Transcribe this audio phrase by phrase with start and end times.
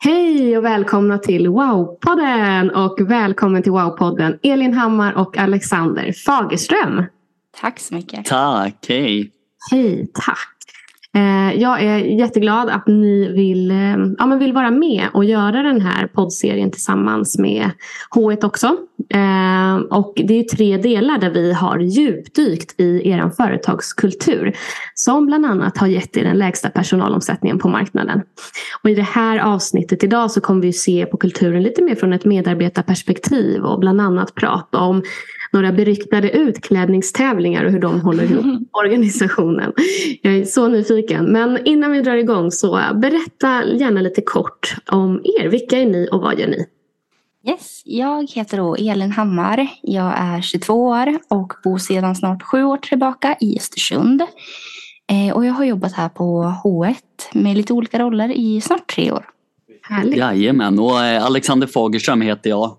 [0.00, 7.04] Hej och välkomna till Wow-podden och välkommen till Wow-podden Elin Hammar och Alexander Fagerström.
[7.60, 8.24] Tack så mycket.
[8.24, 9.30] Tack, hej.
[9.70, 10.57] Hej, tack.
[11.16, 15.62] Eh, jag är jätteglad att ni vill, eh, ja, men vill vara med och göra
[15.62, 17.70] den här poddserien tillsammans med
[18.14, 18.66] H1 också.
[19.14, 24.56] Eh, och det är tre delar där vi har djupdykt i er företagskultur.
[24.94, 28.22] Som bland annat har gett er den lägsta personalomsättningen på marknaden.
[28.82, 32.12] Och I det här avsnittet idag så kommer vi se på kulturen lite mer från
[32.12, 35.02] ett medarbetarperspektiv och bland annat prata om
[35.52, 39.72] några beryktade utklädningstävlingar och hur de håller ihop organisationen.
[40.22, 41.24] Jag är så nyfiken.
[41.24, 45.48] Men innan vi drar igång så berätta gärna lite kort om er.
[45.48, 46.66] Vilka är ni och vad gör ni?
[47.48, 49.68] Yes, jag heter då Elin Hammar.
[49.82, 54.22] Jag är 22 år och bor sedan snart sju år tillbaka i Östersund.
[55.10, 56.94] Eh, och jag har jobbat här på H1
[57.32, 59.26] med lite olika roller i snart tre år.
[59.82, 60.16] Härligt.
[60.16, 62.76] Jajamän, och eh, Alexander Fagerström heter jag.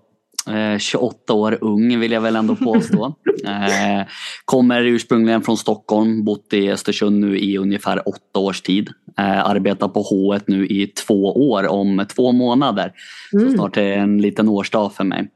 [0.78, 3.14] 28 eh, år ung vill jag väl ändå påstå.
[3.44, 4.06] Eh,
[4.44, 8.88] kommer ursprungligen från Stockholm, bott i Östersund nu i ungefär åtta års tid.
[9.18, 12.92] Eh, arbetar på H1 nu i två år om två månader.
[13.32, 13.48] Mm.
[13.50, 15.30] Så snart är det en liten årsdag för mig.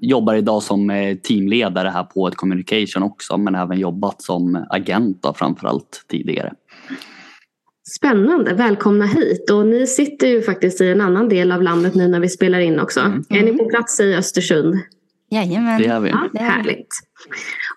[0.00, 6.04] Jobbar idag som teamledare här på ett communication också men även jobbat som agent framförallt
[6.10, 6.52] tidigare.
[7.94, 9.50] Spännande, välkomna hit.
[9.50, 12.58] Och ni sitter ju faktiskt i en annan del av landet nu när vi spelar
[12.58, 13.00] in också.
[13.00, 13.24] Mm.
[13.30, 14.74] Är ni på plats i Östersund?
[15.30, 15.82] Jajamän.
[15.82, 16.10] Det är vi.
[16.10, 16.88] Ja, härligt.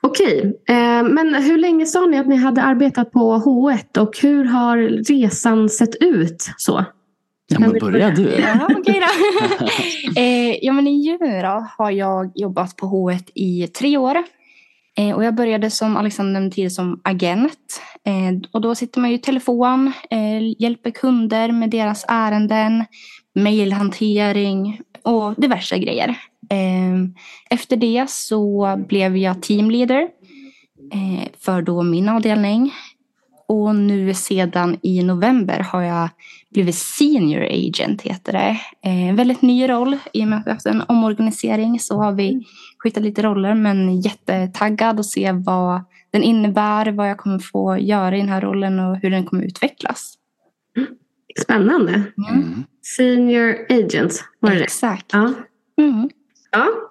[0.02, 4.46] Okej, eh, men hur länge sa ni att ni hade arbetat på H1 och hur
[4.46, 4.78] har
[5.10, 6.50] resan sett ut?
[6.58, 6.86] så?
[7.48, 8.24] Ja, men börja du.
[8.24, 9.66] Ja, okej då.
[10.22, 11.42] eh, ja, men I juni
[11.78, 14.18] har jag jobbat på H1 i tre år.
[14.98, 17.82] Eh, och jag började som Alexander nämnde som agent.
[18.06, 22.86] Eh, och då sitter man ju i telefon, eh, hjälper kunder med deras ärenden,
[23.36, 26.10] mejlhantering och diverse grejer.
[26.50, 26.96] Eh,
[27.50, 30.02] efter det så blev jag teamleader
[30.94, 32.74] eh, för då min avdelning.
[33.48, 36.10] Och nu sedan i november har jag
[36.52, 38.60] blivit senior agent heter det.
[38.86, 41.98] Eh, en väldigt ny roll i och med att vi har haft en omorganisering så
[41.98, 42.46] har vi
[42.80, 45.82] skiftat lite roller men jättetaggad att se vad
[46.12, 49.44] den innebär, vad jag kommer få göra i den här rollen och hur den kommer
[49.44, 50.14] utvecklas.
[51.42, 51.94] Spännande.
[52.30, 52.64] Mm.
[52.98, 55.06] Senior agent var det Exakt.
[55.14, 55.34] Ja.
[55.78, 56.10] Mm.
[56.52, 56.89] ja.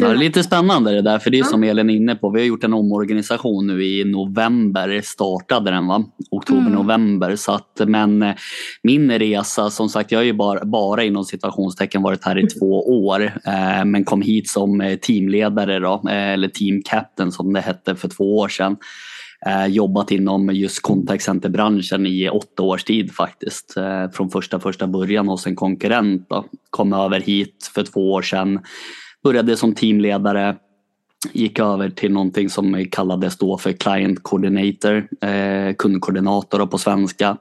[0.00, 2.30] Ja, det är lite spännande det där, för det är som Elin är inne på.
[2.30, 6.04] Vi har gjort en omorganisation nu i november, startade den va?
[6.30, 7.36] Oktober-november.
[7.80, 7.90] Mm.
[7.90, 8.34] men eh,
[8.82, 13.04] min resa, som sagt jag har ju bara, bara inom situationstecken varit här i två
[13.06, 13.22] år.
[13.22, 17.94] Eh, men kom hit som eh, teamledare då, eh, eller team captain som det hette
[17.94, 18.76] för två år sedan.
[19.68, 23.74] Jobbat inom just contact center-branschen i åtta års tid faktiskt.
[24.12, 26.26] Från första första början hos en konkurrent.
[26.28, 26.44] Då.
[26.70, 28.60] Kom över hit för två år sedan
[29.22, 30.56] Började som teamledare,
[31.32, 37.36] gick över till någonting som kallades då för client coordinator, eh, kundkoordinator på svenska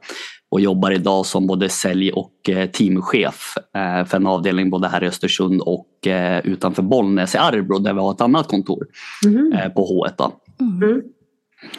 [0.52, 5.04] och jobbar idag som både sälj och eh, teamchef eh, för en avdelning både här
[5.04, 8.88] i Östersund och eh, utanför Bollnäs i Arbro där vi har ett annat kontor
[9.26, 9.74] mm.
[9.74, 10.32] på H1.
[10.60, 11.02] Mm.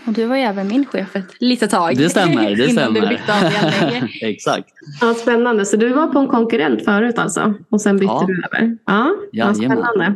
[0.06, 1.96] Och du var ju även min chef ett litet tag.
[1.96, 2.56] Det stämmer.
[2.56, 3.00] Det innan stämmer.
[3.00, 4.10] du bytte avdelning.
[4.22, 4.68] Exakt.
[5.00, 5.64] Ja, spännande.
[5.64, 7.54] Så du var på en konkurrent förut alltså?
[7.70, 8.24] Och sen bytte Ja.
[8.28, 8.76] du över?
[8.86, 10.14] Ja, ja spännande.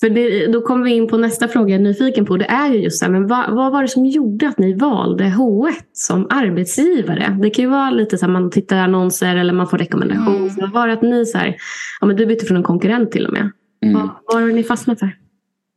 [0.00, 2.36] För det, då kommer vi in på nästa fråga jag är nyfiken på.
[2.36, 4.74] Det är ju just det här, men vad, vad var det som gjorde att ni
[4.74, 7.38] valde H1 som arbetsgivare?
[7.42, 10.36] Det kan ju vara lite så här man tittar annonser eller man får rekommendation.
[10.36, 10.50] Mm.
[10.50, 11.56] Så vad var det att ni så här,
[12.00, 13.50] ja men du bytte från en konkurrent till och med.
[13.84, 13.94] Mm.
[14.00, 15.10] Vad, vad var det ni fastnade för?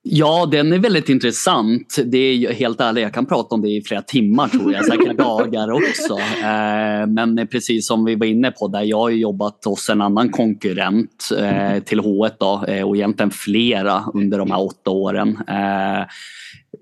[0.09, 1.99] Ja, den är väldigt intressant.
[2.05, 5.17] Det är helt ärligt, jag kan prata om det i flera timmar tror jag, säkert
[5.17, 6.13] dagar också.
[6.43, 10.29] Eh, Men precis som vi var inne på, där jag har jobbat hos en annan
[10.29, 15.37] konkurrent eh, till H1 då, eh, och egentligen flera under de här åtta åren.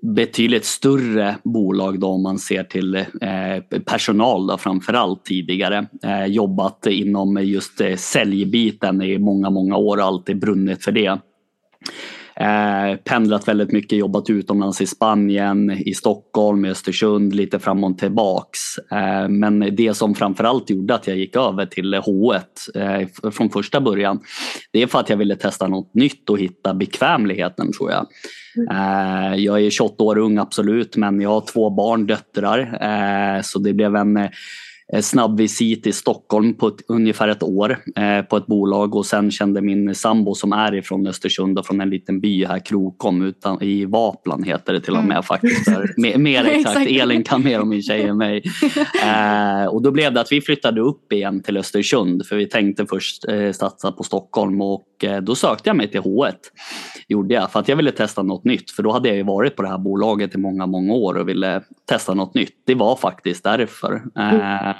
[0.02, 3.04] Betydligt större bolag då om man ser till
[3.84, 5.86] personal då, framförallt tidigare.
[6.26, 11.18] Jobbat inom just säljbiten i många, många år och alltid brunnit för det.
[12.40, 17.98] Eh, pendlat väldigt mycket, jobbat utomlands i Spanien, i Stockholm, i Östersund, lite fram och
[17.98, 18.78] tillbaks.
[18.78, 22.40] Eh, men det som framförallt gjorde att jag gick över till H1
[22.74, 24.20] eh, från första början,
[24.72, 28.06] det är för att jag ville testa något nytt och hitta bekvämligheten tror jag.
[28.70, 33.72] Eh, jag är 28 år ung absolut, men jag har två barn, döttrar, så det
[33.72, 34.28] blev en
[35.00, 39.30] snabb visit i Stockholm på ett, ungefär ett år eh, på ett bolag och sen
[39.30, 43.62] kände min sambo som är ifrån Östersund och från en liten by här, Krokom utan,
[43.62, 45.64] i Vaplan heter det till och med faktiskt.
[45.64, 46.90] Där, mer, mer exakt.
[46.90, 48.42] Elin kan mer om min tjej än mig.
[49.06, 52.86] Eh, och då blev det att vi flyttade upp igen till Östersund för vi tänkte
[52.86, 56.32] först eh, satsa på Stockholm och eh, då sökte jag mig till H1.
[57.08, 59.56] Gjorde jag för att jag ville testa något nytt för då hade jag ju varit
[59.56, 62.62] på det här bolaget i många, många år och ville testa något nytt.
[62.66, 64.02] Det var faktiskt därför.
[64.18, 64.75] Eh,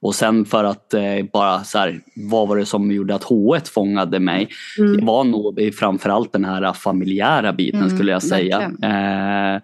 [0.00, 1.02] och sen för att eh,
[1.32, 4.48] bara så här, vad var det som gjorde att H1 fångade mig?
[4.78, 4.96] Mm.
[4.96, 8.60] Det var nog framförallt den här familjära biten Mm, skulle jag säga.
[8.82, 9.60] Eh,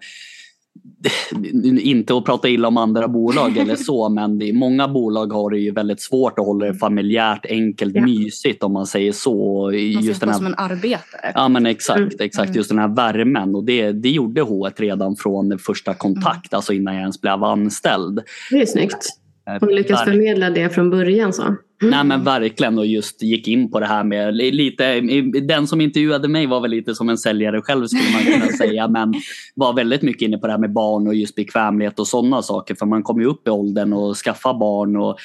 [1.81, 5.59] inte att prata illa om andra bolag eller så men det, många bolag har det
[5.59, 8.01] ju väldigt svårt att hålla det familjärt, enkelt, Ja.
[8.05, 9.63] mysigt om man säger så.
[9.65, 11.31] Man Just den här som en arbetare.
[11.35, 12.09] Ja men exakt, Mm.
[12.19, 12.57] exakt Mm.
[12.57, 16.93] just den här värmen och det, det gjorde H1 redan från första kontakt, alltså innan
[16.93, 18.21] jag ens blev anställd.
[18.51, 19.18] Det är snyggt.
[19.55, 21.43] Eh, Och lyckas förmedla det från början så.
[21.81, 21.91] Mm.
[21.91, 24.99] Nej men verkligen och just gick in på det här med li- lite,
[25.41, 28.87] den som intervjuade mig var väl lite som en säljare själv skulle man kunna säga
[28.87, 29.13] men
[29.55, 32.75] var väldigt mycket inne på det här med barn och just bekvämlighet och sådana saker
[32.75, 35.17] för man kommer ju upp i åldern och skaffar barn och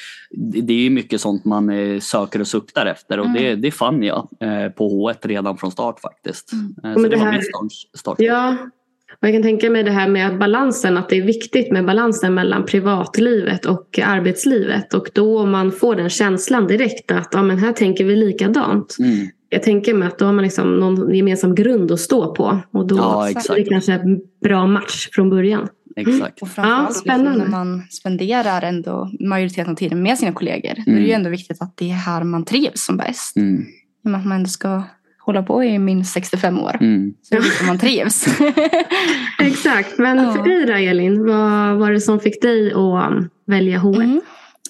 [0.65, 4.03] det är ju mycket sånt man eh, söker och suktar efter och det, det fann
[4.03, 6.53] jag eh, på H1 redan från start faktiskt.
[6.53, 6.65] Mm.
[6.67, 7.73] Eh, men Så det det var här- min start.
[7.99, 8.17] start.
[8.19, 8.57] Ja,
[9.21, 11.87] och jag kan tänka mig det här med att balansen, att det är viktigt med
[11.87, 14.95] balansen mellan privatlivet och arbetslivet.
[14.95, 18.97] Och då om man får den känslan direkt att ja, men här tänker vi likadant.
[18.99, 19.27] Mm.
[19.49, 22.61] Jag tänker mig att då har man liksom någon gemensam grund att stå på.
[22.73, 25.69] Och då Ja, är det kanske en bra match från början.
[25.97, 26.43] Exakt.
[26.43, 27.39] Och framförallt Ja, spännande.
[27.39, 30.75] när man spenderar ändå majoriteten av tiden med sina kollegor.
[30.87, 31.17] Då är det ju Mm.
[31.17, 33.37] ändå viktigt att det är här man trivs som bäst.
[33.37, 33.61] Mm.
[33.61, 34.83] I och med att man ändå ska
[35.27, 36.77] hålla på i minst 65 år.
[36.81, 37.15] Mm.
[37.23, 38.27] Så att man trivs.
[39.41, 40.33] Exakt, men Ja.
[40.33, 42.77] för dig då Elin, vad var det som fick dig att
[43.13, 44.03] um, välja H1?
[44.03, 44.21] Mm.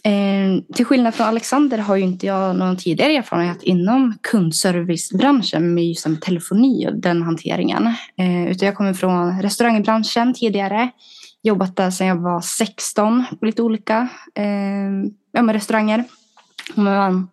[0.06, 5.84] Eh, till skillnad från Alexander har ju inte jag någon tidigare erfarenhet inom kundservicebranschen med
[5.88, 7.86] just med telefoni och den hanteringen.
[8.18, 10.90] Eh, utan jag kommer från restaurangbranschen tidigare.
[11.42, 14.44] Jobbat där sedan jag var 16 på lite olika eh,
[15.32, 16.04] ja, med restauranger.
[16.74, 17.28] Man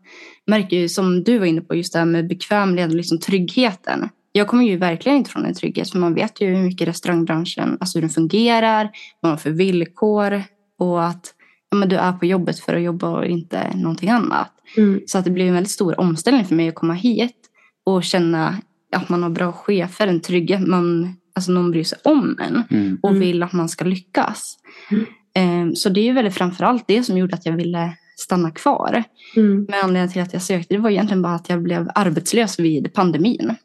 [0.48, 4.10] märker ju som du var inne på just det här med bekvämlighet och liksom tryggheten.
[4.32, 7.78] Jag kommer ju verkligen inte från en trygghet för man vet ju hur mycket restaurangbranschen,
[7.80, 8.84] alltså hur den fungerar,
[9.22, 10.44] vad man har för villkor
[10.80, 11.34] och att
[11.72, 14.52] ja, men du är på jobbet för att jobba och inte någonting annat.
[14.78, 15.02] Mm.
[15.06, 17.38] Så att det blev en väldigt stor omställning för mig att komma hit
[17.86, 18.58] och känna
[18.96, 23.00] att man har bra chefer, en trygghet, man, alltså någon bryr sig om en Mm.
[23.04, 23.22] och Mm.
[23.22, 24.58] vill att man ska lyckas.
[24.92, 25.06] Mm.
[25.36, 29.04] Ehm, Så det är ju väldigt framförallt det som gjorde att jag ville stanna kvar.
[29.36, 29.66] Mm.
[29.70, 32.94] Med anledning till att jag sökte, det var egentligen bara att jag blev arbetslös vid
[32.94, 33.56] pandemin.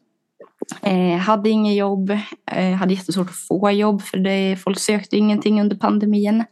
[0.81, 2.09] Eh, hade inget jobb,
[2.51, 6.43] eh, hade jättesvårt att få jobb för det, folk sökte ingenting under pandemin.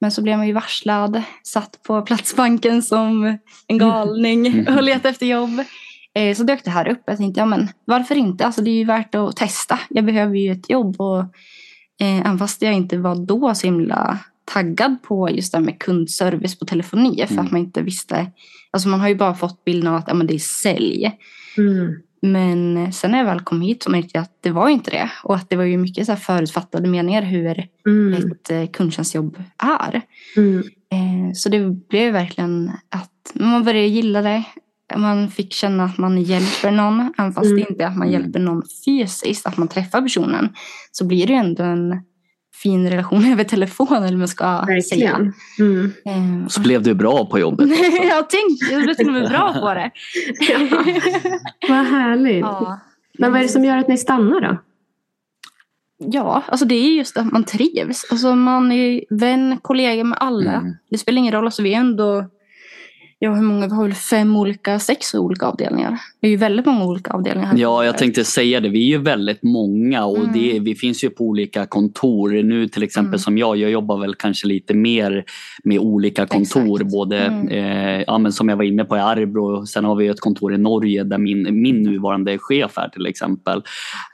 [0.00, 4.74] Men så blev man ju varslad, satt på Platsbanken som en galning Mm.
[4.76, 5.64] och letade efter jobb.
[6.14, 7.02] Eh, så dök det här upp.
[7.06, 8.46] Jag tänkte, ja men varför inte?
[8.46, 9.78] Alltså det är ju värt att testa.
[9.90, 11.20] Jag behöver ju ett jobb och
[12.00, 15.78] eh, även fast jag inte var då så himla taggad på just det här med
[15.78, 17.44] kundservice på telefoni för Mm.
[17.46, 18.30] att man inte visste.
[18.70, 21.12] Alltså man har ju bara fått bilden av att ja, men det är sälj.
[21.58, 21.94] Mm.
[22.22, 25.10] Men sen när jag väl kom hit så märkte jag att det var inte det.
[25.24, 28.14] Och att det var ju mycket så här förutfattade meningar hur Mm.
[28.32, 30.00] ett eh, kundtjänstjobb är.
[30.36, 30.58] Mm.
[30.92, 34.44] Eh, Så det blev verkligen att man började gilla det.
[34.96, 37.12] Man fick känna att man hjälper någon.
[37.18, 37.56] Även fast Mm.
[37.56, 38.20] det inte är att man Mm.
[38.22, 40.48] hjälper någon fysiskt, att man träffar personen.
[40.92, 42.00] Så blir det ju ändå en
[42.62, 44.82] fin relation över telefon eller man ska Verkligen.
[44.82, 45.32] säga.
[45.58, 45.92] Mm.
[46.06, 47.68] Eh, Så blev du bra på jobbet.
[48.08, 49.90] jag tänkte, jag blev till och med bra på det.
[51.68, 52.40] Vad härligt.
[52.40, 52.80] ja.
[53.18, 54.56] Men vad är det som gör att ni stannar då?
[55.98, 58.06] Ja, alltså det är just att man trivs.
[58.10, 60.52] Alltså man är vän, kollega med alla.
[60.52, 60.72] Mm.
[60.90, 61.44] Det spelar ingen roll.
[61.44, 62.24] Alltså vi är ändå,
[63.24, 65.98] ja hur många, vi har väl fem olika, sex olika avdelningar.
[66.20, 67.48] Det är ju väldigt många olika avdelningar.
[67.48, 67.58] här.
[67.58, 68.68] Ja, jag tänkte säga det.
[68.68, 70.32] Vi är ju väldigt många och Mm.
[70.32, 72.30] det, vi finns ju på olika kontor.
[72.42, 73.18] Nu till exempel Mm.
[73.18, 75.24] som jag, jag jobbar väl kanske lite mer
[75.64, 76.76] med olika kontor.
[76.80, 76.92] Exakt.
[76.92, 77.48] Både, Mm.
[77.48, 80.54] eh, ja, men som jag var inne på i Arbro, sen har vi ett kontor
[80.54, 83.62] i Norge där min, min nuvarande chef är till exempel.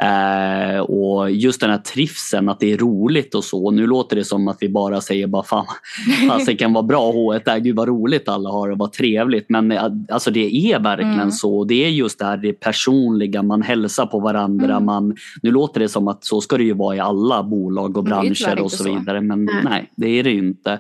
[0.02, 3.71] Eh, och just den här trivseln, att det är roligt och så.
[3.71, 5.67] Nu låter det som att vi bara säger bara fan,
[6.29, 9.47] fasiken vad bra H1 är, gud vad roligt alla har och vad trevligt.
[9.49, 11.30] Men eh, alltså det är verkligen Mm.
[11.30, 11.64] så.
[11.64, 14.73] Det är just det här det personliga, man hälsar på varandra.
[14.73, 14.85] Mm.
[14.85, 18.04] Man, nu låter det som att så ska det ju vara i alla bolag och
[18.04, 18.99] branscher och så så.
[18.99, 19.21] vidare.
[19.21, 19.54] Men Nej.
[19.64, 20.78] nej, det är det ju inte.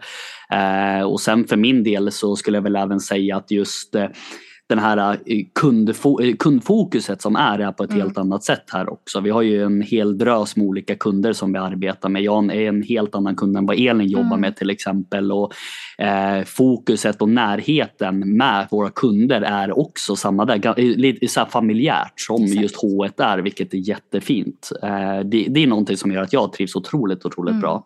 [0.52, 4.06] Eh, och sen för min del så skulle jag väl även säga att just eh,
[4.70, 8.02] den här eh, kundfo- eh, kundfokuset som är, är på ett Mm.
[8.02, 9.20] helt annat sätt här också.
[9.20, 12.22] Vi har ju en hel drös med olika kunder som vi arbetar med.
[12.22, 14.40] Jag är en helt annan kund än vad Elin jobbar Mm.
[14.40, 15.32] med till exempel.
[15.32, 15.52] Och,
[15.98, 20.66] eh, fokuset och närheten med våra kunder är också samma där.
[20.78, 22.62] Eh, Lite så familjärt som Exakt.
[22.62, 24.70] just H1 är, vilket är jättefint.
[24.82, 27.60] Eh, det, det är någonting som gör att jag trivs otroligt, otroligt Mm.
[27.60, 27.84] bra.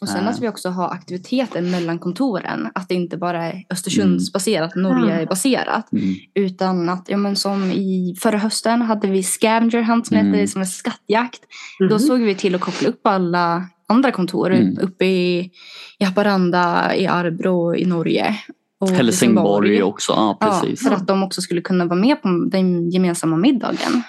[0.00, 2.68] Och sen att vi också har aktiviteter mellan kontoren.
[2.74, 4.92] Att det inte bara är Östersundsbaserat, Mm.
[4.92, 5.20] Norge Ah.
[5.20, 5.92] är baserat.
[5.92, 6.14] Mm.
[6.34, 10.32] Utan att, ja men som i förra hösten hade vi scavenger hunt som Mm.
[10.34, 11.40] heter, som är skattjakt.
[11.78, 11.98] Då Mhm.
[11.98, 14.52] såg vi till att koppla upp alla andra kontor.
[14.52, 14.78] Mm.
[14.78, 15.50] Uppe i,
[15.98, 18.36] i Haparanda, i Arbro, i Norge.
[18.80, 20.82] Och Helsingborg också, ja Ja, precis.
[20.88, 24.02] för att de också skulle kunna vara med på den gemensamma middagen.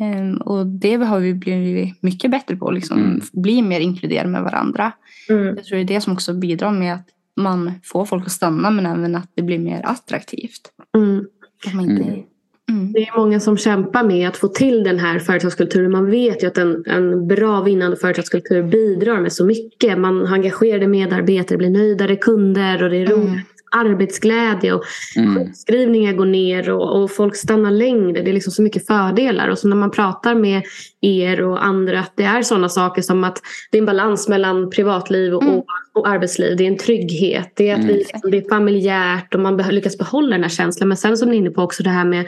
[0.00, 2.70] Ehm, och det har vi blivit mycket bättre på.
[2.70, 3.20] Liksom, Mm.
[3.32, 4.92] Bli mer inkluderade med varandra.
[5.28, 5.46] Mm.
[5.46, 8.70] Jag tror det är det som också bidrar med att man får folk att stanna
[8.70, 10.70] men även att det blir mer attraktivt.
[10.96, 11.26] Mm.
[11.80, 12.02] Inte...
[12.02, 12.22] Mm.
[12.70, 12.92] Mm.
[12.92, 15.92] Det är många som kämpar med att få till den här företagskulturen.
[15.92, 19.98] Man vet ju att en, en bra vinnande företagskultur bidrar med så mycket.
[19.98, 23.46] Man har engagerade medarbetare, blir nöjdare kunder och det är roligt.
[23.74, 23.92] Mm.
[23.92, 24.84] Arbetsglädje och
[25.16, 25.34] Mm.
[25.34, 28.22] sjukskrivningar går ner och, och folk stannar längre.
[28.22, 29.48] Det är liksom så mycket fördelar.
[29.48, 30.62] Och så när man pratar med
[31.00, 33.40] er och andra att det är sådana saker som att
[33.70, 35.60] det är en balans mellan privatliv och, Mm.
[35.94, 36.56] och, arbetsliv.
[36.56, 37.52] Det är en trygghet.
[37.56, 37.88] Det är att Mm.
[37.88, 40.88] vi, liksom, det är familjärt och man lyckas behålla den här känslan.
[40.88, 42.26] Men sen som ni är inne på också det här med,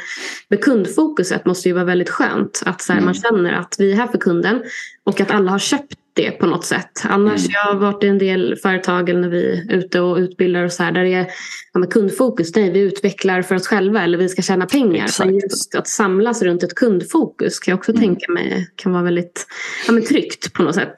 [0.48, 2.62] med kundfokuset måste ju vara väldigt skönt.
[2.66, 3.04] Att så här, Mm.
[3.04, 4.62] man känner att vi är här för kunden
[5.04, 6.90] och att alla har köpt det på något sätt.
[7.04, 7.50] Annars, Mm.
[7.52, 10.72] jag har varit i en del företag eller när vi är ute och utbildar och
[10.72, 11.26] så här, där det är
[11.72, 12.56] ja, kundfokus.
[12.56, 15.04] Nej, vi utvecklar för oss själva eller vi ska tjäna pengar.
[15.04, 15.26] Exakt.
[15.26, 18.02] Men just att samlas runt ett kundfokus kan jag också Mm.
[18.02, 19.46] tänka mig kan vara väldigt
[19.86, 20.94] ja, men tryggt på något sätt.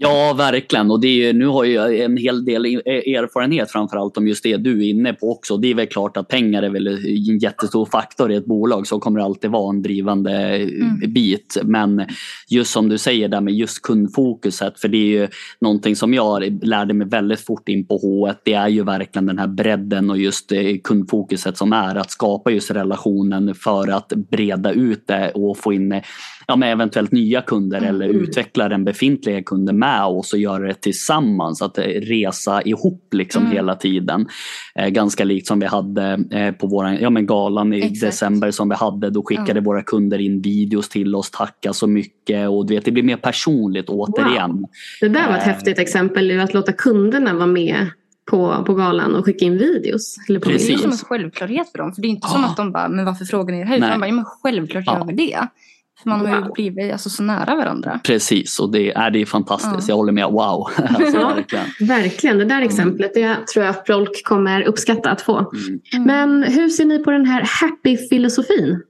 [0.00, 0.90] Ja, verkligen.
[0.90, 4.56] Och det är, nu har jag en hel del e- erfarenhet framförallt om just det
[4.56, 5.56] du är inne på också.
[5.56, 8.86] Det är väl klart att pengar är väl en jättestor faktor i ett bolag.
[8.86, 11.12] Så kommer det alltid vara en drivande Mm.
[11.12, 11.58] bit.
[11.64, 12.02] Men
[12.48, 14.80] just som du säger där med just kundfokuset.
[14.80, 15.28] För det är ju
[15.60, 18.34] någonting som jag lärde mig väldigt fort in på H1.
[18.44, 22.50] Det är ju verkligen den här bredden och just eh, kundfokuset som är att skapa
[22.50, 26.02] just relationen för att breda ut det och få in eh,
[26.48, 27.88] ja, men eventuellt nya kunder Mm.
[27.90, 31.62] eller utveckla den befintliga kunden med oss och göra det tillsammans.
[31.62, 33.52] Att eh, resa ihop liksom Mm.
[33.54, 34.26] hela tiden.
[34.74, 38.00] Eh, ganska likt som vi hade eh, på våran, ja, men galan i Exakt.
[38.00, 39.10] december som vi hade.
[39.10, 39.60] Då skickade Ja.
[39.60, 43.16] våra kunder in videos till oss, tacka så mycket och du vet, det blir mer
[43.16, 44.66] personligt återigen.
[45.00, 45.52] Det där var ett Eh.
[45.52, 46.40] häftigt exempel.
[46.40, 47.86] Att låta kunderna vara med
[48.30, 50.16] på, på galan och skicka in videos.
[50.28, 51.92] Eller på Det är som en självklart för dem.
[51.92, 52.46] För det är inte som Ja.
[52.48, 53.76] att de bara, men varför frågar ni det här?
[53.76, 54.98] Utan de bara, ja, men självklart Ja.
[54.98, 55.38] gör vi det.
[56.02, 56.52] För man har ju Wow.
[56.54, 58.00] blivit alltså, så nära varandra.
[58.04, 59.88] Precis och det är, det är fantastiskt.
[59.88, 59.92] Ja.
[59.92, 60.24] Jag håller med.
[60.24, 60.68] Wow!
[60.76, 61.28] alltså, Ja.
[61.34, 61.64] verkligen.
[61.80, 65.38] Verkligen, det där exemplet det tror jag att folk kommer uppskatta att få.
[65.38, 65.80] Mm.
[65.92, 66.04] Mm.
[66.06, 68.82] Men hur ser ni på den här happy-filosofin?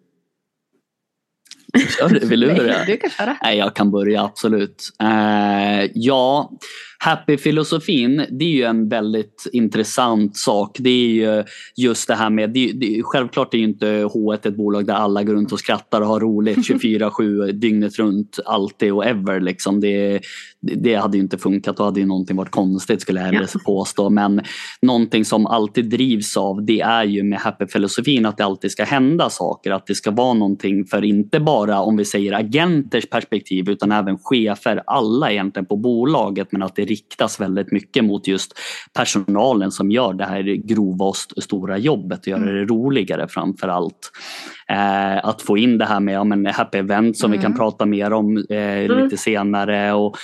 [1.99, 2.85] Kör du, vill du börja?
[2.87, 3.37] Du kan köra.
[3.43, 4.91] Nej, jag kan börja absolut.
[5.03, 6.51] Eh, ja,
[6.99, 10.77] happy-filosofin det är ju en väldigt intressant sak.
[10.81, 11.45] Det är ju
[11.77, 15.23] just det här med, det, det, självklart är ju inte H1 ett bolag där alla
[15.23, 19.41] går runt och skrattar och har roligt 24-7 dygnet runt, alltid och ever.
[19.41, 19.81] Liksom.
[19.81, 20.21] Det,
[20.61, 23.61] det hade ju inte funkat, då hade ju någonting varit konstigt skulle jag hellre Ja.
[23.67, 24.11] påstå.
[24.11, 24.41] Men
[24.83, 29.31] någonting som alltid drivs av det är ju med happy-filosofin att det alltid ska hända
[29.31, 29.71] saker.
[29.71, 33.93] Att det ska vara någonting för inte bara bara om vi säger agenters perspektiv utan
[33.93, 38.59] även chefer, alla egentligen på bolaget men att det riktas väldigt mycket mot just
[38.93, 44.11] personalen som gör det här grova och stora jobbet och gör det roligare framför allt.
[44.69, 47.39] Eh, att få in det här med ja, men happy event som mm.
[47.39, 47.59] vi kan mm.
[47.59, 49.05] prata mer om eh, mm.
[49.05, 50.17] lite senare och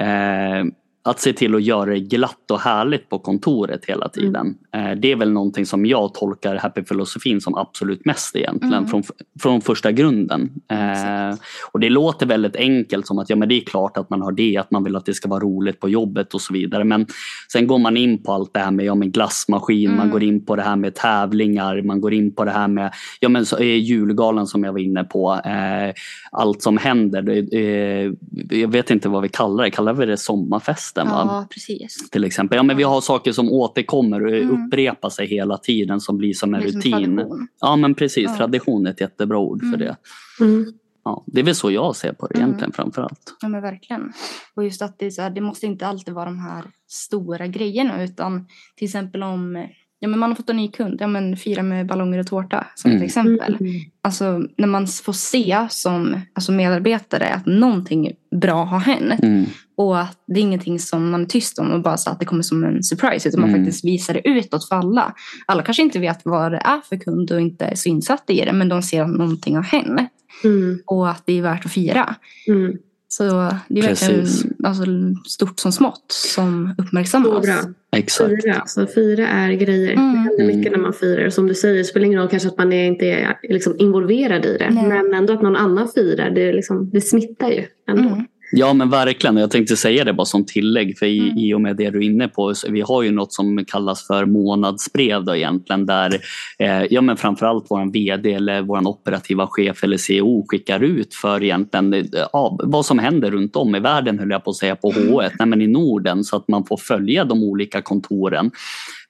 [0.00, 0.64] eh,
[1.06, 4.54] att se till att göra det glatt och härligt på kontoret hela tiden.
[4.72, 5.00] Mm.
[5.00, 8.88] Det är väl någonting som jag tolkar happy-filosofin som absolut mest egentligen mm.
[8.88, 9.02] från,
[9.40, 10.50] från första grunden.
[10.70, 11.38] Eh,
[11.72, 14.32] och det låter väldigt enkelt som att ja, men det är klart att man har
[14.32, 16.84] det, att man vill att det ska vara roligt på jobbet och så vidare.
[16.84, 17.06] Men
[17.52, 19.96] sen går man in på allt det här med, ja, med glassmaskin, mm.
[19.96, 22.92] man går in på det här med tävlingar, man går in på det här med
[23.20, 25.32] ja, men så, eh, julgalan som jag var inne på.
[25.44, 25.94] Eh,
[26.32, 27.54] allt som händer.
[27.54, 28.12] Eh,
[28.50, 30.95] jag vet inte vad vi kallar det, kallar vi det sommarfest?
[31.04, 31.28] Festen.
[31.28, 32.10] Ja, precis.
[32.10, 32.56] Till exempel.
[32.56, 34.66] Ja, men vi har saker som återkommer och mm.
[34.66, 36.92] upprepar sig hela tiden som blir som en det rutin.
[36.92, 37.48] Tradition.
[37.60, 38.36] Ja men precis, ja.
[38.36, 39.80] tradition är ett jättebra ord för mm.
[39.80, 39.96] det.
[40.40, 40.72] Mm.
[41.04, 42.46] Ja, det är väl så jag ser på det mm.
[42.48, 43.36] egentligen framförallt.
[43.40, 44.12] Ja men verkligen.
[44.54, 47.46] Och just att det, är så här, det måste inte alltid vara de här stora
[47.46, 49.66] grejerna utan till exempel om
[49.98, 52.66] Ja, men man har fått en ny kund, ja, men fira med ballonger och tårta
[52.74, 53.02] som mm.
[53.02, 53.56] ett exempel.
[53.60, 53.72] Mm.
[54.02, 59.44] Alltså, när man får se som alltså medarbetare att någonting bra har hänt mm.
[59.76, 62.26] och att det är ingenting som man är tyst om och bara så att det
[62.26, 63.64] kommer som en surprise utan man mm.
[63.64, 65.14] faktiskt visar det utåt för alla.
[65.46, 68.44] Alla kanske inte vet vad det är för kund och inte är så insatta i
[68.44, 70.10] det men de ser att någonting har hänt
[70.44, 70.78] mm.
[70.86, 72.14] och att det är värt att fira.
[73.16, 73.24] Så
[73.68, 74.26] det är verkligen
[74.64, 74.84] alltså,
[75.28, 77.46] stort som smått som uppmärksammas.
[77.46, 77.72] Så.
[77.96, 78.42] Exakt.
[78.42, 79.92] Fira, alltså, fira är grejer.
[79.92, 80.12] Mm.
[80.12, 81.30] Det händer mycket när man firar.
[81.30, 84.46] Som du säger, det spelar ingen roll kanske att man är inte är liksom involverad
[84.46, 84.70] i det.
[84.70, 84.88] Nej.
[84.88, 88.08] Men ändå att någon annan firar, det, liksom, det smittar ju ändå.
[88.08, 88.26] Mm.
[88.52, 91.38] Ja men verkligen, jag tänkte säga det bara som tillägg för i, mm.
[91.38, 94.24] i och med det du är inne på, vi har ju något som kallas för
[94.24, 96.20] månadsbrev då egentligen där
[96.58, 101.42] eh, ja, men framförallt vår VD eller vår operativa chef eller CEO skickar ut för
[101.44, 104.76] egentligen eh, ja, vad som händer runt om i världen höll jag på att säga
[104.76, 108.50] på H1, nej, men i Norden så att man får följa de olika kontoren.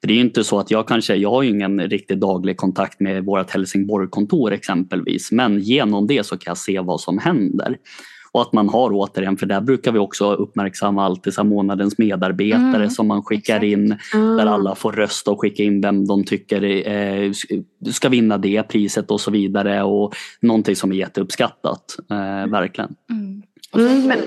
[0.00, 3.25] För det är inte så att jag kanske, jag har ingen riktigt daglig kontakt med
[3.25, 7.76] vårt Helsingborg-kontor exempelvis men genom det så kan jag se vad som händer.
[8.37, 12.76] Och att man har återigen, för där brukar vi också uppmärksamma alltid så månadens medarbetare
[12.76, 13.64] mm, som man skickar exakt.
[13.64, 13.99] in.
[14.14, 14.37] Mm.
[14.37, 17.33] Där alla får rösta och skicka in vem de tycker eh,
[17.93, 19.83] ska vinna det priset och så vidare.
[19.83, 22.95] Och någonting som är jätteuppskattat, eh, verkligen.
[23.11, 23.43] Mm.
[23.75, 24.19] Mm, men,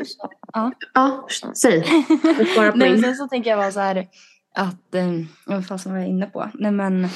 [0.53, 0.71] ja.
[0.93, 1.27] ja,
[1.61, 1.85] säg.
[2.75, 4.07] Nej, sen så tänker jag bara så här
[4.55, 5.07] att, eh,
[5.45, 6.49] vad fasen var jag inne på?
[6.53, 7.07] Nej men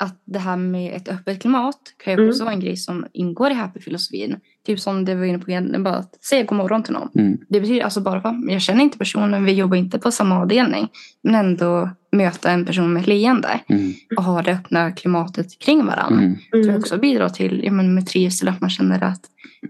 [0.00, 2.44] att det här med ett öppet klimat kan ju också mm.
[2.44, 4.36] vara en grej som ingår i happy-filosofin.
[4.66, 7.08] Typ som det var inne på, bara att säga god morgon till någon.
[7.14, 7.38] Mm.
[7.48, 10.88] Det betyder alltså bara för jag känner inte personen, vi jobbar inte på samma avdelning.
[11.22, 13.92] Men ändå möta en person med ett leende mm.
[14.16, 16.22] och ha det öppna klimatet kring varandra.
[16.22, 16.36] Mm.
[16.52, 19.22] tror jag också bidrar till ja, men med trivsel, att man känner att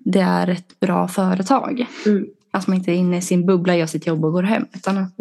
[0.05, 1.87] det är ett bra företag.
[2.07, 2.27] Mm.
[2.51, 4.67] Att man inte är inne i sin bubbla, gör sitt jobb och går hem.
[4.75, 5.13] Utan att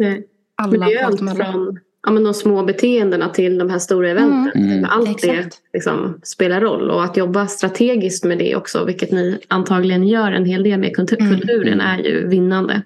[0.56, 4.62] alla pratar med varandra ja, men de små beteendena till de här stora eventen.
[4.62, 4.84] Mm.
[4.90, 5.50] Allt Exakt.
[5.72, 10.32] det liksom, spelar roll och att jobba strategiskt med det också, vilket ni antagligen gör
[10.32, 11.80] en hel del med kulturen, mm.
[11.80, 12.82] är ju vinnande.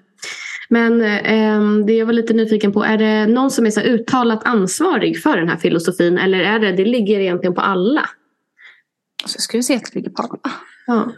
[0.69, 4.45] Men eh, det jag var lite nyfiken på, är det någon som är så uttalat
[4.45, 8.09] ansvarig för den här filosofin eller är det, det ligger egentligen på alla?
[9.25, 10.55] Så jag skulle säga att det ligger på alla.
[10.87, 11.11] Ja.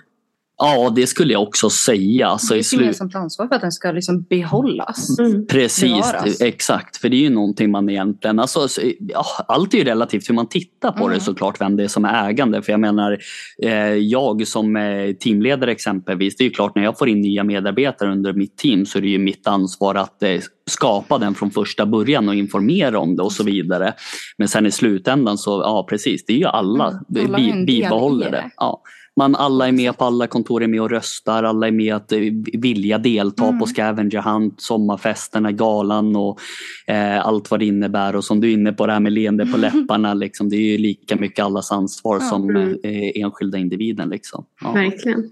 [0.60, 2.28] Ja, det skulle jag också säga.
[2.28, 5.20] Alltså, det är ett gemensamt ansvar för att den ska liksom behållas.
[5.20, 5.48] Mm.
[5.48, 6.42] Precis, bevaras.
[6.42, 6.98] exakt.
[6.98, 8.40] För det är ju någonting man egentligen...
[8.40, 8.68] Alltså,
[9.00, 11.18] ja, allt är ju relativt hur man tittar på mm.
[11.18, 12.62] det såklart, vem det är som är ägande.
[12.62, 13.18] För jag menar,
[13.64, 17.44] eh, jag som eh, teamledare exempelvis, det är ju klart när jag får in nya
[17.44, 20.40] medarbetare under mitt team så är det ju mitt ansvar att eh,
[20.70, 23.94] skapa den från första början och informera om det och så vidare.
[24.38, 27.26] Men sen i slutändan så, ja precis, det är ju alla, mm.
[27.26, 28.52] alla bi, bibehåller det.
[28.58, 28.82] Ja
[29.18, 32.12] man alla är med på alla kontor, är med och röstar, alla är med att
[32.12, 32.20] eh,
[32.54, 33.60] vilja delta mm.
[33.60, 36.40] på Scavenger Hunt, sommarfesterna, galan och
[36.88, 38.16] eh, allt vad det innebär.
[38.16, 40.72] Och som du är inne på det här med leende på läpparna, liksom, det är
[40.72, 42.30] ju lika mycket allas ansvar ja.
[42.30, 42.80] som mm.
[42.84, 44.10] eh, enskilda individen.
[44.10, 44.46] Liksom.
[44.62, 44.72] Ja.
[44.72, 45.30] Verkligen.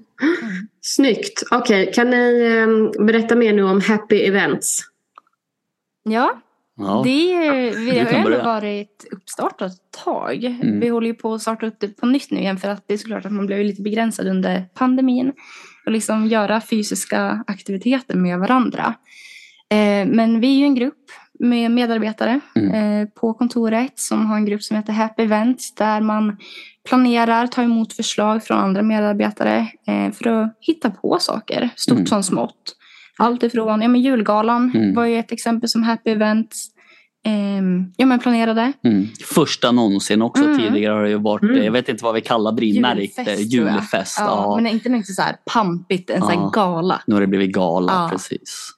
[0.82, 1.44] Snyggt.
[1.52, 1.94] Okej, okay.
[1.94, 2.42] kan ni
[2.98, 4.80] eh, berätta mer nu om Happy Events?
[6.04, 6.42] Ja,
[6.78, 7.02] Ja.
[7.04, 10.44] Det, vi har ändå varit uppstartat ett tag.
[10.44, 10.80] Mm.
[10.80, 12.94] Vi håller ju på att starta upp det på nytt nu igen för att det
[12.94, 15.34] är såklart att man blev lite begränsad under pandemin.
[15.86, 18.94] Och liksom göra fysiska aktiviteter med varandra.
[19.70, 22.74] Eh, men vi är ju en grupp med medarbetare mm.
[22.74, 26.38] eh, på kontoret som har en grupp som heter Happy Events där man
[26.88, 32.08] planerar, tar emot förslag från andra medarbetare eh, för att hitta på saker, stort mm.
[32.08, 32.76] som smått.
[33.20, 34.96] Allt ifrån ja, men julgalan mm.
[34.96, 36.68] var ju ett exempel som Happy Events.
[37.28, 38.74] Ehm, ja men planerade.
[38.84, 39.08] Mm.
[39.36, 40.58] Första någonsin också Mm.
[40.58, 41.64] tidigare har det ju varit, Mm.
[41.64, 42.52] jag vet inte vad vi kallar
[43.56, 43.74] tror jag.
[43.74, 44.16] julfest.
[44.20, 46.40] Ja, Ja, Men inte så här pampigt, en så Ja.
[46.40, 47.02] här gala.
[47.08, 48.10] Nu har det blivit gala, Ja.
[48.12, 48.72] precis.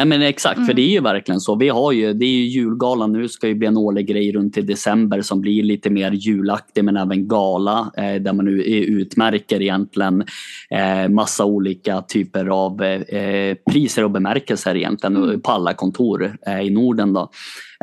[0.00, 0.76] Nej men exakt, för Mm.
[0.76, 1.54] det är ju verkligen så.
[1.56, 4.58] Vi har ju, det är ju julgalan nu, ska ju bli en årlig grej runt
[4.58, 8.84] i december som blir lite mer julaktig men även gala eh, där man nu är-
[8.84, 10.24] utmärker egentligen
[10.70, 15.40] eh, massa olika typer av eh, priser och bemärkelser egentligen Mm.
[15.40, 17.12] på alla kontor eh, i Norden.
[17.12, 17.30] Då.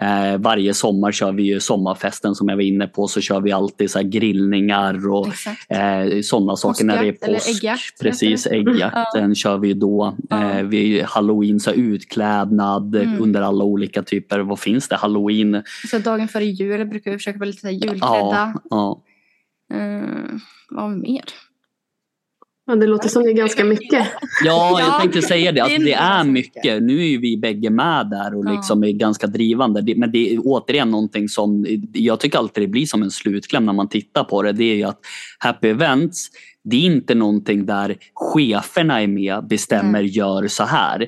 [0.01, 3.51] Eh, varje sommar kör vi ju sommarfesten som jag var inne på så kör vi
[3.51, 5.27] alltid så grillningar och.
[5.75, 7.49] Eh, sådana saker när det är påsk.
[7.49, 10.15] äggjakt, Precis, äggjakten kör vi då.
[10.31, 13.21] Eh, vi halloween, så utklädnad Mm.
[13.21, 14.39] under alla olika typer.
[14.39, 14.95] Vad finns det?
[14.95, 15.63] Halloween?
[15.91, 18.01] Så dagen före jul brukar vi försöka vara lite så julklädda.
[18.01, 19.03] Ja, ja.
[19.73, 21.23] Ehm, vad mer?
[22.69, 24.07] Ja, det låter som det är ganska mycket.
[24.45, 25.59] ja, jag Ja, tänkte säga det.
[25.61, 26.83] Alltså, det är mycket.
[26.83, 29.93] Nu är vi bägge med där och liksom är ganska drivande.
[29.95, 33.73] Men det är återigen någonting som jag tycker alltid det blir som en slutkläm när
[33.73, 34.51] man tittar på det.
[34.51, 34.99] Det är ju att
[35.39, 36.27] Happy Events
[36.69, 41.01] det är inte någonting där cheferna är med, bestämmer, gör så här.
[41.01, 41.07] Eh,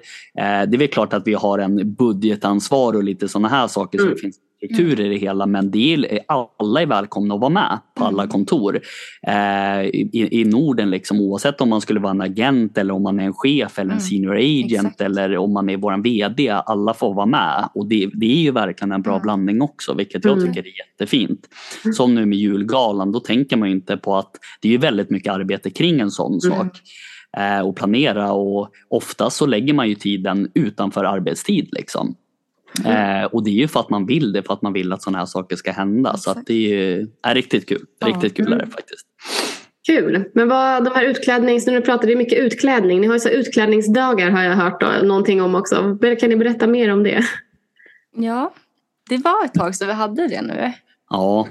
[0.69, 4.13] det är väl klart att vi har en budgetansvar och lite sådana här saker Mm.
[4.13, 6.19] det finns struktur i det hela men det är,
[6.57, 8.31] alla är välkomna att vara med på alla Mm.
[8.31, 8.79] kontor
[9.27, 13.19] eh, i, i Norden liksom, oavsett om man skulle vara en agent eller om man
[13.19, 13.99] är en chef eller en Mm.
[13.99, 15.01] senior agent Exakt.
[15.01, 16.49] eller om man är vår VD.
[16.49, 19.23] Alla får vara med och det, det är ju verkligen en bra Mm.
[19.23, 20.47] blandning också vilket jag Mm.
[20.53, 21.49] tycker är jättefint.
[21.95, 25.69] Som nu med julgalan, då tänker man inte på att det är väldigt mycket arbete
[25.69, 26.57] kring en sån Mm.
[26.57, 26.77] sak
[27.37, 31.69] eh, och planera och ofta så lägger man ju tiden utanför arbetstid.
[31.71, 32.15] Liksom.
[32.85, 33.21] Mm.
[33.21, 35.01] Eh, och det är ju för att man vill det, för att man vill att
[35.03, 36.17] sådana här saker ska hända.
[36.17, 36.47] Så att Exakt.
[36.47, 37.85] det är, ju- är riktigt kul.
[37.99, 38.07] Ja.
[38.07, 38.71] Riktigt kul är det Mm.
[38.71, 39.05] faktiskt.
[39.87, 40.23] Kul.
[40.33, 41.67] Men vad, de här utklädnings...
[41.67, 43.01] Nu pratar vi mycket utklädning.
[43.01, 45.97] Ni har ju så här utklädningsdagar har jag hört då, någonting om också.
[46.19, 47.23] Kan ni berätta mer om det?
[48.15, 48.53] Ja,
[49.09, 50.71] det var ett tag sedan vi hade det nu.
[51.09, 51.47] Ja,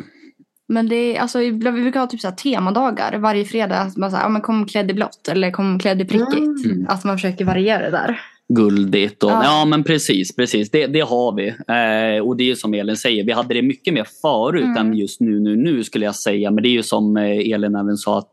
[0.68, 3.76] Men det är, alltså, vi brukar ha typ så här temadagar varje fredag.
[3.76, 6.64] Att man säger, ja, men kom klädd i blått eller kom klädd i prickigt.
[6.66, 6.87] Mm.
[6.88, 8.20] Att man försöker variera det där.
[8.54, 9.22] Guldigt.
[9.22, 9.40] Och, ja.
[9.44, 9.64] Ja.
[9.64, 10.70] men precis, precis.
[10.70, 11.48] Det, det har vi.
[11.48, 14.76] Eh, och det är som Elin säger, vi hade det mycket mer förut Mm.
[14.76, 16.50] än just nu, nu, nu skulle jag säga.
[16.50, 18.30] Men det är ju som eh, Elin även sa att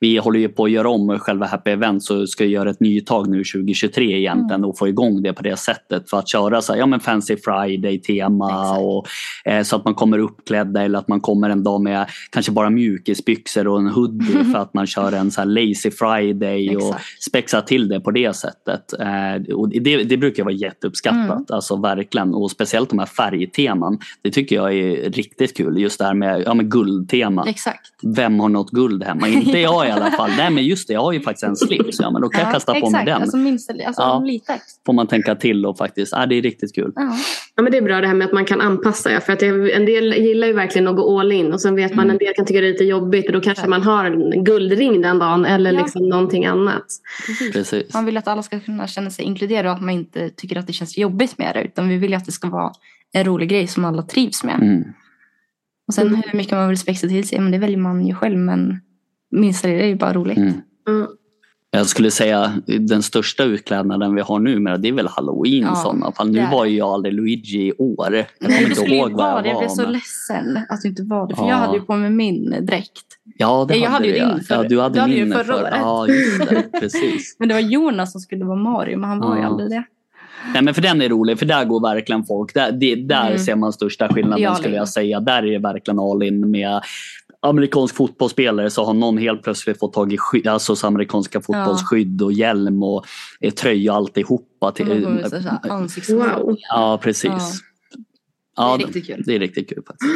[0.00, 2.80] vi håller ju på att göra om själva Happy Event så ska vi göra ett
[2.80, 6.72] nytag nu 2023 egentligen och få igång det på det sättet för att köra så
[6.72, 9.06] här, ja, men Fancy Friday-tema och
[9.44, 12.70] eh, så att man kommer uppklädda eller att man kommer en dag med kanske bara
[12.70, 17.22] mjukisbyxor och en hoodie för att man kör en så här lazy Friday och Exakt.
[17.22, 18.92] spexa till det på det sättet.
[19.00, 21.44] Eh, och det, det brukar vara jätteuppskattat, Mm.
[21.48, 22.34] alltså verkligen.
[22.34, 23.98] Och speciellt de här färgteman.
[24.22, 25.78] Det tycker jag är riktigt kul.
[25.80, 27.44] Just det här med, ja, med guldtema.
[27.48, 27.80] Exakt.
[28.02, 29.28] Vem har något guld hemma?
[29.28, 30.30] Inte jag i alla fall.
[30.36, 32.00] Nej men just det, jag har ju faktiskt en slips.
[32.00, 33.06] Ja, men då kan jag kasta på mig exakt.
[33.06, 33.22] den.
[33.22, 34.22] Alltså minst alltså, Ja.
[34.26, 34.60] lite.
[34.86, 36.92] Får man tänka till och faktiskt, ja, det är riktigt kul.
[36.94, 37.16] Ja.
[37.56, 39.10] Ja, men det är bra det här med att man kan anpassa.
[39.12, 41.74] Ja, för att det, en del gillar ju verkligen att gå all in och sen
[41.74, 42.14] vet man Mm.
[42.14, 45.02] en del kan tycka det är lite jobbigt och då kanske man har en guldring
[45.02, 45.80] den dagen eller Ja.
[45.80, 46.84] liksom någonting annat.
[47.26, 47.52] Precis.
[47.52, 47.94] Precis.
[47.94, 50.66] Man vill att alla ska kunna känna sig inkluderade och att man inte tycker att
[50.66, 51.62] det känns jobbigt med det.
[51.64, 52.72] Utan vi vill ju att det ska vara
[53.12, 54.54] en rolig grej som alla trivs med.
[54.62, 54.84] Mm.
[55.88, 56.22] Och sen Mm.
[56.26, 58.38] hur mycket man vill spexa till sig, men det väljer man ju själv.
[58.38, 58.80] Men
[59.30, 60.38] minsta lilla är ju bara roligt.
[60.38, 60.52] Mm.
[60.88, 61.06] Mm.
[61.70, 65.72] Jag skulle säga den största utklädnaden vi har nu med det är väl halloween Ja,
[65.72, 66.30] i sådana fall.
[66.30, 68.14] Nu var ju jag aldrig Luigi i år.
[68.14, 69.48] Jag Nej, du inte skulle ju vad vara jag det.
[69.48, 69.76] Jag blev var.
[69.76, 71.34] så ledsen att du inte var det.
[71.36, 71.48] För Ja.
[71.50, 72.90] jag hade ju på mig min dräkt.
[73.38, 74.38] Ja, det Jag hade hade ju din ja.
[74.48, 74.54] förr.
[74.54, 75.62] Ja, du hade Du hade ju min förra förr.
[75.62, 75.74] året.
[75.80, 76.80] Ja, just det.
[76.80, 77.36] Precis.
[77.38, 79.48] Men det var Jonas som skulle vara Mario, men han var ju Ja.
[79.48, 79.84] aldrig det.
[80.52, 82.54] Nej, men för den är rolig, för där går verkligen folk.
[82.54, 83.38] Där, det, där Mm.
[83.38, 85.20] ser man största skillnaden skulle jag säga.
[85.20, 86.80] Där är det verkligen all in med
[87.42, 92.22] amerikansk fotbollsspelare så har någon helt plötsligt fått tag i sky- alltså så amerikanska fotbollsskydd
[92.22, 93.04] och hjälm och
[93.40, 94.72] eh, tröja alltihopa.
[94.72, 94.86] Till,
[95.70, 96.18] ansiktsmål.
[96.28, 96.56] Wow.
[96.68, 97.24] ja, precis.
[97.24, 97.40] Ja.
[98.56, 99.22] Ja, Det är riktigt kul.
[99.26, 100.10] Det är riktigt kul faktiskt.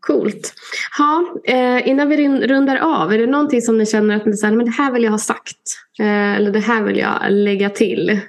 [0.00, 0.54] Coolt.
[0.98, 4.36] Ha, eh, innan vi run- rundar av, är det någonting som ni känner att ni
[4.36, 5.56] säger, men det här vill jag ha sagt?
[6.00, 8.20] Eh, eller det här vill jag lägga till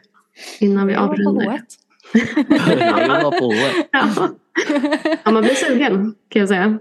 [0.59, 1.45] innan vi Jag var på avrundar?
[1.45, 1.59] H1.
[2.79, 3.83] Jag var på H1.
[3.91, 4.29] Ja.
[5.23, 6.79] ja, man blir sugen kan jag säga.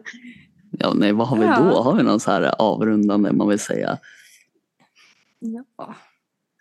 [0.79, 1.59] Ja, nej, vad har vi Ja.
[1.61, 1.83] då?
[1.83, 3.99] Har vi någon så här avrundande man vill säga?
[5.41, 5.95] Ja.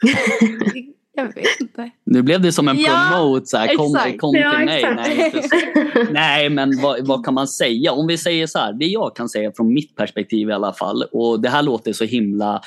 [1.15, 1.89] Jag vet inte.
[2.05, 3.45] Nu blev det som en Ja, promote.
[3.45, 4.19] Så här, kom, exakt.
[4.19, 4.81] kom Ja, till mig.
[4.81, 5.55] exakt.
[5.95, 6.07] Nej.
[6.11, 7.91] Nej, men vad, vad kan man säga?
[7.91, 11.03] Om vi säger så här, det jag kan säga från mitt perspektiv i alla fall.
[11.11, 12.61] Och det här låter så himla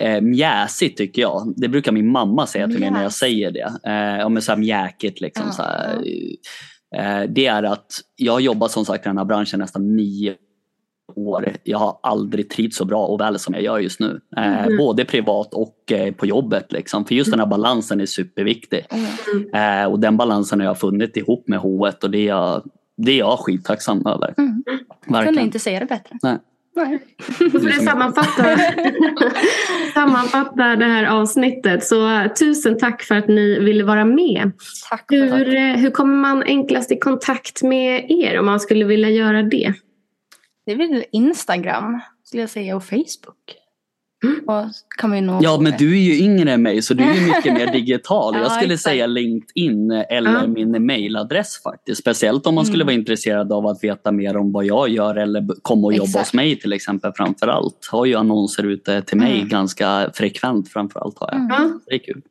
[0.00, 1.52] eh, mjäsigt tycker jag.
[1.56, 3.90] Det brukar min mamma säga till mig när jag säger det.
[4.20, 5.44] Eh, om så här mjäkigt liksom.
[5.46, 5.94] Ja, så här,
[6.96, 7.86] eh, det är att
[8.16, 10.34] jag har jobbat som sagt i den här branschen nästan nio
[11.18, 11.52] år.
[11.62, 14.20] Jag har aldrig trivts så bra och väl som jag gör just nu.
[14.36, 14.76] Eh, Mm.
[14.76, 16.72] Både privat och eh, på jobbet.
[16.72, 17.04] Liksom.
[17.04, 18.86] För just den här balansen är superviktig.
[19.52, 19.82] Ja.
[19.82, 22.62] Eh, och den balansen har jag funnit ihop med H1 och det är jag
[22.96, 24.34] det är jag skittacksam över.
[24.38, 24.62] Mm.
[25.06, 25.24] Verkligen.
[25.24, 26.18] Kunde inte säga det bättre.
[26.22, 26.38] Nej.
[26.76, 26.98] Nej.
[27.50, 28.56] För det sammanfattar,
[29.94, 31.84] sammanfattar det här avsnittet.
[31.84, 34.50] Så tusen tack för att ni ville vara med.
[34.90, 39.10] Tack Hur, eh, hur kommer man enklast i kontakt med er om man skulle vilja
[39.10, 39.74] göra det?
[40.70, 43.56] Det är väl Instagram skulle jag säga och Facebook.
[44.24, 44.40] Mm.
[44.48, 44.64] Och
[44.98, 47.20] kan vi nog Ja men du är ju yngre än mig så du är ju
[47.26, 48.34] mycket mer digital.
[48.34, 48.82] Ja, Jag skulle exakt.
[48.92, 50.46] säga LinkedIn eller Ja.
[50.46, 52.00] min mailadress faktiskt.
[52.00, 52.86] Speciellt om man skulle Mm.
[52.86, 56.26] vara intresserad av att veta mer om vad jag gör eller komma och jobba Exakt.
[56.26, 57.88] hos mig till exempel framför allt.
[57.90, 59.48] Har ju annonser ute till mig Mm.
[59.48, 61.60] ganska frekvent framför allt har jag.
[61.60, 61.80] Mm.
[61.86, 62.22] Det är kul.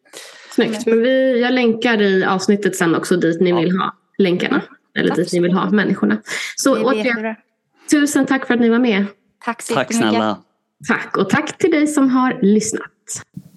[0.56, 0.86] snyggt.
[0.86, 3.60] Men vi, jag länkar i avsnittet sen också dit ni Ja.
[3.60, 4.62] vill ha länkarna.
[5.00, 6.18] Eller dit ni vill ha människorna.
[6.56, 7.36] Så återigen.
[7.92, 9.06] Tusen tack för att ni var med.
[9.46, 10.38] Tack så Tack snälla.
[10.88, 12.82] Tack och tack till dig som har lyssnat.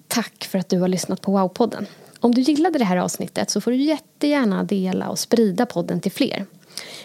[0.07, 1.85] Tack för att du har lyssnat på Wow-podden.
[2.19, 6.11] Om du gillade det här avsnittet så får du jättegärna dela och sprida podden till
[6.11, 6.45] fler.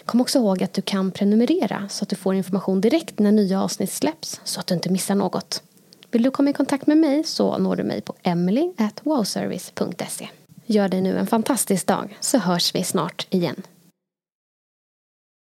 [0.05, 3.61] Kom också ihåg att du kan prenumerera så att du får information direkt när nya
[3.61, 5.63] avsnitt släpps så att du inte missar något.
[6.11, 10.29] Vill du komma i kontakt med mig så når du mig på emily@wowservice.se.
[10.65, 13.61] Gör dig nu en fantastisk dag så hörs vi snart igen.